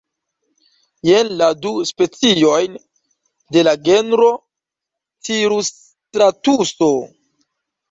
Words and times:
Jen 1.09 1.27
la 1.41 1.49
du 1.65 1.73
speciojn 1.89 2.79
de 3.59 3.65
la 3.69 3.75
genro 3.91 4.31
cirusstratuso. 5.31 6.93